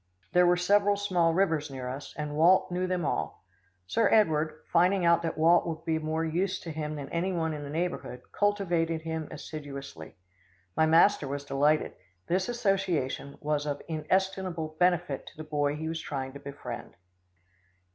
[0.33, 3.45] There were several small rivers near us, and Walt knew them all.
[3.85, 7.31] Sir Edward, finding out that Walt would be of more use to him than any
[7.31, 10.15] one in the neighbourhood, cultivated him assiduously.
[10.75, 11.93] My master was delighted.
[12.25, 16.95] This association was of inestimable benefit to the boy he was trying to befriend.